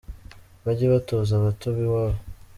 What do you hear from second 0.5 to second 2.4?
Bajye batoza abato b’iwabo